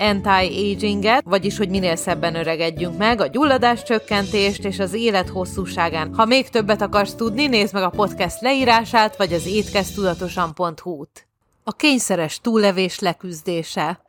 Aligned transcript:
anti-aginget, 0.00 1.22
vagyis 1.24 1.56
hogy 1.56 1.68
minél 1.68 1.96
szebben 1.96 2.34
öregedjünk 2.34 2.98
meg, 2.98 3.20
a 3.20 3.26
gyulladás 3.26 3.82
csökkentést 3.82 4.64
és 4.64 4.78
az 4.78 4.92
élet 4.92 5.28
hosszúságán. 5.28 6.14
Ha 6.14 6.24
még 6.24 6.48
többet 6.48 6.82
akarsz 6.82 7.14
tudni, 7.14 7.46
nézd 7.46 7.74
meg 7.74 7.82
a 7.82 7.90
podcast 7.90 8.40
leírását, 8.40 9.16
vagy 9.16 9.32
az 9.32 9.46
étkeztudatosan.hu-t. 9.46 11.26
A 11.64 11.72
kényszeres 11.72 12.40
túllevés 12.40 12.98
leküzdése. 12.98 14.00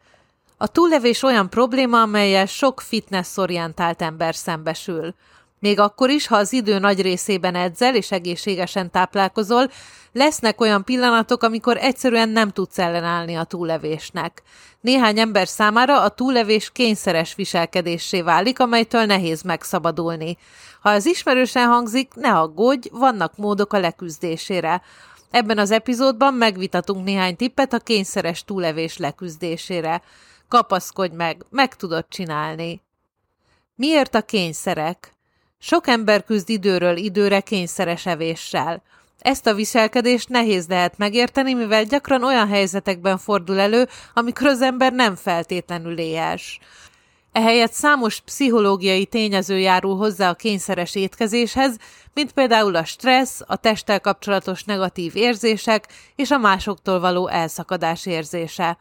A 0.58 0.68
túllevés 0.68 1.24
olyan 1.24 1.50
probléma, 1.50 2.02
amelyel 2.02 2.46
sok 2.46 2.82
fitness-orientált 2.82 4.02
ember 4.02 4.36
szembesül. 4.36 5.16
Még 5.62 5.80
akkor 5.80 6.10
is, 6.10 6.28
ha 6.28 6.36
az 6.36 6.54
idő 6.54 6.80
nagy 6.80 7.02
részében 7.02 7.56
edzel 7.56 7.96
és 7.96 8.12
egészségesen 8.12 8.92
táplálkozol, 8.92 9.70
lesznek 10.12 10.62
olyan 10.62 10.84
pillanatok, 10.84 11.44
amikor 11.44 11.78
egyszerűen 11.78 12.30
nem 12.30 12.50
tudsz 12.50 12.80
ellenállni 12.80 13.36
a 13.36 13.44
túllevésnek. 13.44 14.42
Néhány 14.80 15.20
ember 15.20 15.48
számára 15.48 16.02
a 16.02 16.10
túllevés 16.10 16.72
kényszeres 16.72 17.36
viselkedéssé 17.36 18.22
válik, 18.22 18.60
amelytől 18.60 19.06
nehéz 19.06 19.42
megszabadulni. 19.42 20.38
Ha 20.82 20.92
ez 20.92 21.06
ismerősen 21.06 21.68
hangzik, 21.68 22.14
ne 22.14 22.40
aggódj, 22.40 22.90
vannak 22.92 23.38
módok 23.38 23.74
a 23.74 23.80
leküzdésére. 23.80 24.82
Ebben 25.32 25.58
az 25.58 25.72
epizódban 25.72 26.34
megvitatunk 26.34 27.06
néhány 27.06 27.36
tippet 27.36 27.74
a 27.74 27.80
kényszeres 27.80 28.44
túlevés 28.44 28.98
leküzdésére. 28.98 30.02
Kapaszkodj 30.48 31.16
meg, 31.16 31.46
meg 31.50 31.76
tudod 31.76 32.06
csinálni. 32.10 32.82
Miért 33.76 34.16
a 34.16 34.22
kényszerek? 34.22 35.16
Sok 35.64 35.88
ember 35.88 36.24
küzd 36.24 36.50
időről 36.50 36.98
időre 36.98 37.40
kényszeres 37.40 38.06
evéssel. 38.06 38.82
Ezt 39.20 39.48
a 39.48 39.54
viselkedést 39.54 40.30
nehéz 40.30 40.68
lehet 40.68 40.98
megérteni, 40.98 41.54
mivel 41.54 41.84
gyakran 41.84 42.24
olyan 42.24 42.48
helyzetekben 42.48 43.18
fordul 43.18 43.60
elő, 43.60 43.88
amikor 44.14 44.48
az 44.48 44.62
ember 44.62 44.94
nem 44.94 45.16
feltétlenül 45.16 45.98
éhes. 45.98 46.60
Ehelyett 47.32 47.72
számos 47.72 48.20
pszichológiai 48.20 49.06
tényező 49.06 49.60
járul 49.60 49.98
hozzá 49.98 50.30
a 50.30 50.34
kényszeres 50.34 50.96
étkezéshez, 50.96 51.78
mint 52.14 52.32
például 52.32 52.76
a 52.76 52.84
stressz, 52.84 53.42
a 53.46 53.56
testtel 53.56 54.00
kapcsolatos 54.00 54.64
negatív 54.64 55.16
érzések 55.16 55.88
és 56.16 56.32
a 56.32 56.38
másoktól 56.38 57.00
való 57.00 57.28
elszakadás 57.28 58.06
érzése. 58.06 58.78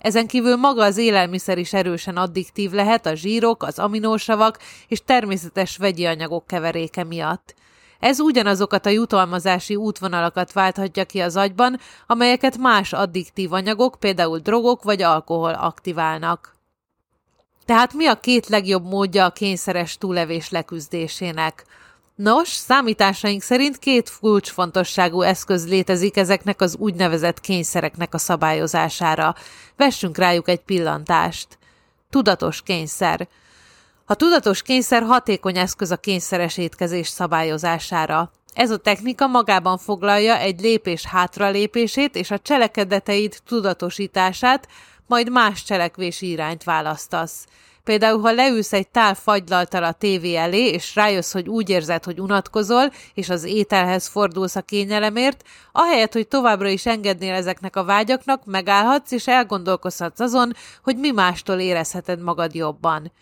Ezen 0.00 0.26
kívül 0.26 0.56
maga 0.56 0.84
az 0.84 0.96
élelmiszer 0.96 1.58
is 1.58 1.72
erősen 1.72 2.16
addiktív 2.16 2.70
lehet 2.70 3.06
a 3.06 3.14
zsírok, 3.14 3.62
az 3.62 3.78
aminósavak 3.78 4.58
és 4.88 5.02
természetes 5.04 5.76
vegyi 5.76 6.06
anyagok 6.06 6.46
keveréke 6.46 7.04
miatt. 7.04 7.54
Ez 7.98 8.20
ugyanazokat 8.20 8.86
a 8.86 8.90
jutalmazási 8.90 9.76
útvonalakat 9.76 10.52
válthatja 10.52 11.04
ki 11.04 11.20
az 11.20 11.36
agyban, 11.36 11.78
amelyeket 12.06 12.58
más 12.58 12.92
addiktív 12.92 13.52
anyagok, 13.52 13.96
például 13.98 14.38
drogok 14.38 14.82
vagy 14.82 15.02
alkohol 15.02 15.52
aktiválnak. 15.52 16.54
Tehát 17.64 17.92
mi 17.92 18.06
a 18.06 18.20
két 18.20 18.48
legjobb 18.48 18.84
módja 18.84 19.24
a 19.24 19.30
kényszeres 19.30 19.98
túlevés 19.98 20.50
leküzdésének? 20.50 21.64
Nos, 22.22 22.48
számításaink 22.48 23.42
szerint 23.42 23.78
két 23.78 24.18
kulcsfontosságú 24.20 25.20
eszköz 25.20 25.68
létezik 25.68 26.16
ezeknek 26.16 26.60
az 26.60 26.76
úgynevezett 26.76 27.40
kényszereknek 27.40 28.14
a 28.14 28.18
szabályozására. 28.18 29.34
Vessünk 29.76 30.16
rájuk 30.16 30.48
egy 30.48 30.60
pillantást. 30.60 31.58
Tudatos 32.10 32.62
kényszer. 32.62 33.28
A 34.04 34.14
tudatos 34.14 34.62
kényszer 34.62 35.02
hatékony 35.02 35.58
eszköz 35.58 35.90
a 35.90 35.96
kényszeres 35.96 36.56
étkezés 36.56 37.08
szabályozására. 37.08 38.30
Ez 38.54 38.70
a 38.70 38.76
technika 38.76 39.26
magában 39.26 39.78
foglalja 39.78 40.38
egy 40.38 40.60
lépés 40.60 41.04
hátralépését 41.04 42.16
és 42.16 42.30
a 42.30 42.38
cselekedeteid 42.38 43.36
tudatosítását, 43.46 44.68
majd 45.06 45.30
más 45.30 45.62
cselekvési 45.62 46.30
irányt 46.30 46.64
választasz. 46.64 47.46
Például, 47.90 48.20
ha 48.20 48.32
leülsz 48.32 48.72
egy 48.72 48.88
tál 48.88 49.14
fagylaltal 49.14 49.84
a 49.84 49.92
tévé 49.92 50.34
elé, 50.36 50.68
és 50.68 50.94
rájössz, 50.94 51.32
hogy 51.32 51.48
úgy 51.48 51.70
érzed, 51.70 52.04
hogy 52.04 52.20
unatkozol, 52.20 52.92
és 53.14 53.28
az 53.28 53.44
ételhez 53.44 54.06
fordulsz 54.06 54.56
a 54.56 54.60
kényelemért, 54.60 55.42
ahelyett, 55.72 56.12
hogy 56.12 56.28
továbbra 56.28 56.68
is 56.68 56.86
engednél 56.86 57.34
ezeknek 57.34 57.76
a 57.76 57.84
vágyaknak, 57.84 58.44
megállhatsz, 58.44 59.10
és 59.10 59.26
elgondolkozhatsz 59.26 60.20
azon, 60.20 60.52
hogy 60.82 60.96
mi 60.96 61.10
mástól 61.10 61.58
érezheted 61.58 62.22
magad 62.22 62.54
jobban. 62.54 63.12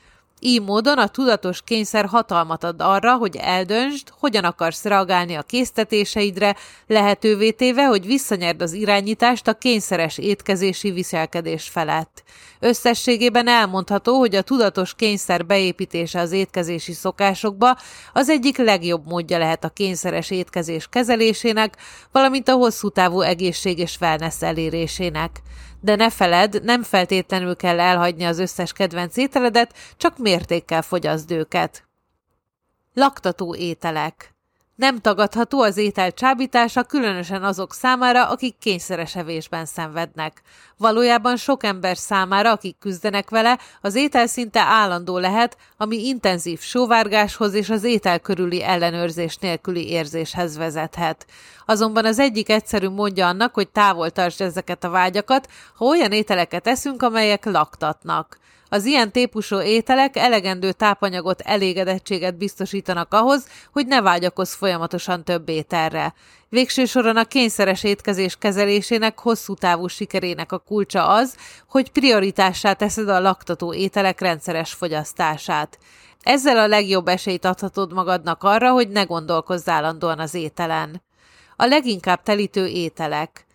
Így 0.41 0.63
módon 0.63 0.99
a 0.99 1.09
tudatos 1.09 1.63
kényszer 1.65 2.05
hatalmat 2.05 2.65
ad 2.65 2.81
arra, 2.81 3.17
hogy 3.17 3.37
eldöntsd, 3.37 4.13
hogyan 4.19 4.45
akarsz 4.45 4.85
reagálni 4.85 5.35
a 5.35 5.43
késztetéseidre, 5.43 6.57
lehetővé 6.87 7.51
téve, 7.51 7.85
hogy 7.85 8.07
visszanyerd 8.07 8.63
az 8.63 8.73
irányítást 8.73 9.49
a 9.49 9.55
kényszeres 9.55 10.19
étkezési 10.19 10.91
viselkedés 10.91 11.69
felett. 11.69 12.23
Összességében 12.61 13.49
elmondható, 13.49 14.19
hogy 14.19 14.35
a 14.35 14.43
tudatos 14.43 14.95
kényszer 14.95 15.47
beépítése 15.47 16.21
az 16.21 16.33
étkezési 16.33 16.93
szokásokba 16.93 17.77
az 18.13 18.29
egyik 18.29 18.57
legjobb 18.57 19.07
módja 19.07 19.39
lehet 19.39 19.65
a 19.65 19.69
kényszeres 19.69 20.31
étkezés 20.31 20.87
kezelésének, 20.89 21.77
valamint 22.13 22.49
a 22.49 22.55
hosszú 22.55 22.89
távú 22.89 23.21
egészség 23.21 23.79
és 23.79 23.97
wellness 24.01 24.43
elérésének 24.43 25.43
de 25.81 25.97
ne 25.97 26.11
feled, 26.11 26.65
nem 26.65 26.83
feltétlenül 26.83 27.57
kell 27.57 27.81
elhagyni 27.81 28.25
az 28.25 28.39
összes 28.39 28.73
kedvenc 28.73 29.17
ételedet, 29.17 29.75
csak 29.97 30.19
mértékkel 30.19 30.83
fogyaszd 30.83 31.31
őket. 31.31 31.87
Laktató 32.95 33.55
ételek 33.55 34.38
nem 34.79 34.99
tagadható 34.99 35.63
az 35.63 35.77
étel 35.77 36.13
csábítása, 36.13 36.83
különösen 36.83 37.45
azok 37.45 37.75
számára, 37.75 38.29
akik 38.29 38.59
kényszeres 38.59 39.17
evésben 39.17 39.65
szenvednek. 39.65 40.43
Valójában 40.77 41.37
sok 41.37 41.65
ember 41.65 41.97
számára, 41.97 42.51
akik 42.51 42.79
küzdenek 42.79 43.31
vele, 43.31 43.59
az 43.81 43.95
étel 43.95 44.27
szinte 44.27 44.61
állandó 44.61 45.19
lehet, 45.19 45.57
ami 45.77 46.07
intenzív 46.07 46.61
sóvárgáshoz 46.61 47.55
és 47.55 47.71
az 47.71 47.85
étel 47.85 48.19
körüli 48.19 48.63
ellenőrzés 48.63 49.37
nélküli 49.37 49.89
érzéshez 49.89 50.57
vezethet. 50.57 51.27
Azonban 51.67 52.05
az 52.05 52.19
egyik 52.19 52.49
egyszerű 52.49 52.89
mondja 52.89 53.27
annak, 53.27 53.55
hogy 53.55 53.69
távol 53.69 54.11
tartsd 54.11 54.41
ezeket 54.41 54.85
a 54.85 54.91
vágyakat, 54.91 55.49
ha 55.75 55.85
olyan 55.85 56.13
ételeket 56.13 56.67
eszünk, 56.67 57.03
amelyek 57.03 57.45
laktatnak. 57.45 58.39
Az 58.71 58.85
ilyen 58.85 59.13
típusú 59.13 59.61
ételek 59.61 60.17
elegendő 60.17 60.73
tápanyagot, 60.73 61.41
elégedettséget 61.41 62.37
biztosítanak 62.37 63.15
ahhoz, 63.15 63.47
hogy 63.73 63.87
ne 63.87 64.01
vágyakozz 64.01 64.55
folyamatosan 64.55 65.25
több 65.25 65.49
ételre. 65.49 66.15
Végső 66.49 66.85
soron 66.85 67.17
a 67.17 67.25
kényszeres 67.25 67.85
étkezés 67.85 68.37
kezelésének 68.37 69.19
hosszú 69.19 69.55
távú 69.55 69.87
sikerének 69.87 70.53
a 70.53 70.59
kulcsa 70.59 71.09
az, 71.09 71.37
hogy 71.69 71.91
prioritássá 71.91 72.73
teszed 72.73 73.09
a 73.09 73.21
laktató 73.21 73.75
ételek 73.75 74.21
rendszeres 74.21 74.73
fogyasztását. 74.73 75.79
Ezzel 76.23 76.59
a 76.59 76.67
legjobb 76.67 77.09
esélyt 77.09 77.45
adhatod 77.45 77.93
magadnak 77.93 78.43
arra, 78.43 78.71
hogy 78.71 78.89
ne 78.89 79.03
gondolkozz 79.03 79.69
állandóan 79.69 80.19
az 80.19 80.35
ételen. 80.35 81.03
A 81.57 81.65
leginkább 81.65 82.23
telítő 82.23 82.67
ételek– 82.67 83.43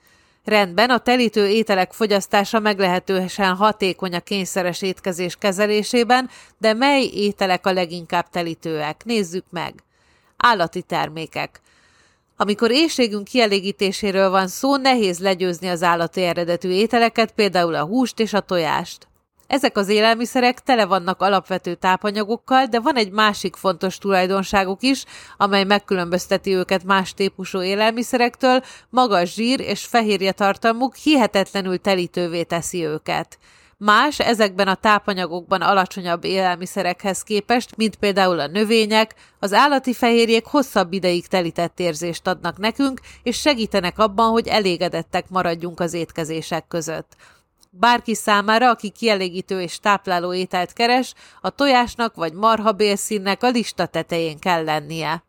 Rendben, 0.43 0.89
a 0.89 0.97
telítő 0.97 1.47
ételek 1.47 1.93
fogyasztása 1.93 2.59
meglehetősen 2.59 3.55
hatékony 3.55 4.15
a 4.15 4.19
kényszeres 4.19 4.81
étkezés 4.81 5.35
kezelésében, 5.35 6.29
de 6.57 6.73
mely 6.73 7.03
ételek 7.03 7.65
a 7.65 7.73
leginkább 7.73 8.29
telítőek? 8.29 9.05
Nézzük 9.05 9.45
meg. 9.49 9.73
Állati 10.37 10.81
termékek. 10.81 11.61
Amikor 12.37 12.71
éjségünk 12.71 13.23
kielégítéséről 13.23 14.29
van 14.29 14.47
szó, 14.47 14.75
nehéz 14.75 15.19
legyőzni 15.19 15.67
az 15.67 15.83
állati 15.83 16.23
eredetű 16.23 16.69
ételeket, 16.69 17.31
például 17.31 17.75
a 17.75 17.85
húst 17.85 18.19
és 18.19 18.33
a 18.33 18.39
tojást. 18.39 19.07
Ezek 19.53 19.77
az 19.77 19.89
élelmiszerek 19.89 20.59
tele 20.59 20.85
vannak 20.85 21.21
alapvető 21.21 21.75
tápanyagokkal, 21.75 22.65
de 22.65 22.79
van 22.79 22.95
egy 22.95 23.11
másik 23.11 23.55
fontos 23.55 23.97
tulajdonságuk 23.97 24.81
is, 24.81 25.03
amely 25.37 25.63
megkülönbözteti 25.63 26.55
őket 26.55 26.83
más 26.83 27.13
típusú 27.13 27.61
élelmiszerektől, 27.61 28.61
magas 28.89 29.33
zsír 29.33 29.59
és 29.59 29.85
fehérje 29.85 30.31
tartalmuk 30.31 30.95
hihetetlenül 30.95 31.81
telítővé 31.81 32.43
teszi 32.43 32.85
őket. 32.85 33.37
Más 33.77 34.19
ezekben 34.19 34.67
a 34.67 34.75
tápanyagokban 34.75 35.61
alacsonyabb 35.61 36.23
élelmiszerekhez 36.23 37.23
képest, 37.23 37.75
mint 37.75 37.95
például 37.95 38.39
a 38.39 38.47
növények, 38.47 39.15
az 39.39 39.53
állati 39.53 39.93
fehérjék 39.93 40.45
hosszabb 40.45 40.93
ideig 40.93 41.27
telített 41.27 41.79
érzést 41.79 42.27
adnak 42.27 42.57
nekünk, 42.57 42.99
és 43.23 43.39
segítenek 43.39 43.99
abban, 43.99 44.29
hogy 44.29 44.47
elégedettek 44.47 45.29
maradjunk 45.29 45.79
az 45.79 45.93
étkezések 45.93 46.67
között. 46.67 47.15
Bárki 47.75 48.15
számára, 48.15 48.69
aki 48.69 48.89
kielégítő 48.89 49.61
és 49.61 49.79
tápláló 49.79 50.33
ételt 50.33 50.73
keres, 50.73 51.13
a 51.41 51.49
tojásnak 51.49 52.15
vagy 52.15 52.33
marhabélszínnek 52.33 53.43
a 53.43 53.49
lista 53.49 53.85
tetején 53.85 54.39
kell 54.39 54.63
lennie. 54.63 55.23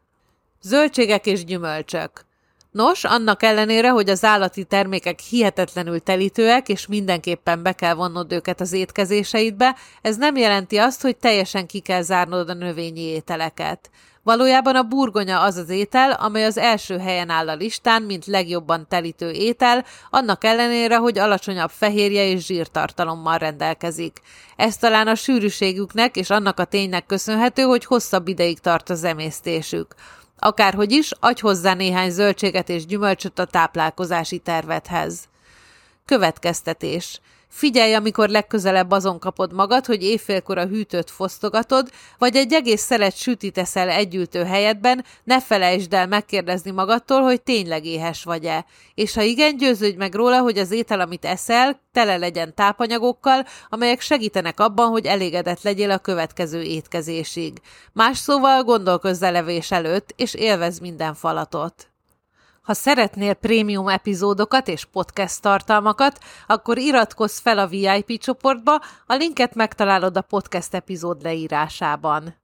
Zöldségek 0.61 1.26
és 1.26 1.44
gyümölcsök. 1.44 2.25
Nos, 2.70 3.05
annak 3.05 3.43
ellenére, 3.43 3.91
hogy 3.91 4.11
az 4.11 4.25
állati 4.25 4.64
termékek 4.64 5.20
hihetetlenül 5.20 6.00
telítőek, 6.00 6.69
és 6.69 6.87
mindenképpen 6.87 7.62
be 7.62 7.73
kell 7.73 7.94
vonnod 7.94 8.32
őket 8.32 8.61
az 8.61 8.73
étkezéseidbe, 8.73 9.76
ez 10.02 10.17
nem 10.17 10.37
jelenti 10.37 10.76
azt, 10.76 11.02
hogy 11.02 11.17
teljesen 11.17 11.67
ki 11.67 11.81
kell 11.81 12.02
zárnod 12.02 12.49
a 12.49 12.55
növényi 12.55 13.00
ételeket. 13.00 13.91
Valójában 14.24 14.76
a 14.76 14.82
burgonya 14.82 15.40
az 15.40 15.56
az 15.56 15.68
étel, 15.68 16.10
amely 16.12 16.44
az 16.44 16.58
első 16.58 16.98
helyen 16.98 17.30
áll 17.30 17.48
a 17.48 17.54
listán, 17.54 18.02
mint 18.02 18.26
legjobban 18.26 18.86
telítő 18.88 19.30
étel, 19.30 19.84
annak 20.10 20.44
ellenére, 20.44 20.96
hogy 20.96 21.18
alacsonyabb 21.18 21.70
fehérje 21.70 22.24
és 22.24 22.44
zsírtartalommal 22.44 23.38
rendelkezik. 23.38 24.20
Ez 24.56 24.76
talán 24.76 25.06
a 25.06 25.14
sűrűségüknek 25.14 26.16
és 26.16 26.30
annak 26.30 26.58
a 26.58 26.64
ténynek 26.64 27.06
köszönhető, 27.06 27.62
hogy 27.62 27.84
hosszabb 27.84 28.28
ideig 28.28 28.58
tart 28.58 28.90
az 28.90 29.04
emésztésük. 29.04 29.94
Akárhogy 30.38 30.92
is, 30.92 31.12
adj 31.20 31.40
hozzá 31.40 31.74
néhány 31.74 32.10
zöldséget 32.10 32.68
és 32.68 32.86
gyümölcsöt 32.86 33.38
a 33.38 33.44
táplálkozási 33.44 34.38
tervedhez. 34.38 35.24
Következtetés. 36.04 37.20
Figyelj, 37.54 37.94
amikor 37.94 38.28
legközelebb 38.28 38.90
azon 38.90 39.18
kapod 39.18 39.52
magad, 39.52 39.86
hogy 39.86 40.02
éjfélkor 40.02 40.58
a 40.58 40.66
hűtőt 40.66 41.10
fosztogatod, 41.10 41.90
vagy 42.18 42.36
egy 42.36 42.52
egész 42.52 42.82
szelet 42.82 43.16
sütit 43.16 43.58
eszel 43.58 43.88
együltő 43.88 44.44
helyedben, 44.44 45.04
ne 45.24 45.40
felejtsd 45.40 45.94
el 45.94 46.06
megkérdezni 46.06 46.70
magadtól, 46.70 47.20
hogy 47.20 47.42
tényleg 47.42 47.84
éhes 47.84 48.24
vagy-e. 48.24 48.66
És 48.94 49.14
ha 49.14 49.22
igen, 49.22 49.56
győződj 49.56 49.96
meg 49.96 50.14
róla, 50.14 50.40
hogy 50.40 50.58
az 50.58 50.70
étel, 50.70 51.00
amit 51.00 51.24
eszel, 51.24 51.80
tele 51.92 52.16
legyen 52.16 52.54
tápanyagokkal, 52.54 53.46
amelyek 53.68 54.00
segítenek 54.00 54.60
abban, 54.60 54.88
hogy 54.88 55.06
elégedett 55.06 55.62
legyél 55.62 55.90
a 55.90 55.98
következő 55.98 56.62
étkezésig. 56.62 57.52
Más 57.92 58.18
szóval 58.18 58.62
gondolkozz 58.62 59.20
levés 59.20 59.70
előtt, 59.70 60.12
és 60.16 60.34
élvez 60.34 60.78
minden 60.78 61.14
falatot. 61.14 61.94
Ha 62.64 62.75
szeretnél 62.75 63.34
prémium 63.34 63.88
epizódokat 63.88 64.69
és 64.69 64.84
podcast 64.84 65.43
tartalmakat, 65.43 66.19
akkor 66.46 66.78
iratkozz 66.78 67.38
fel 67.38 67.58
a 67.58 67.66
VIP 67.66 68.19
csoportba, 68.19 68.81
a 69.06 69.14
linket 69.14 69.55
megtalálod 69.55 70.16
a 70.16 70.22
podcast 70.22 70.75
epizód 70.75 71.22
leírásában. 71.22 72.44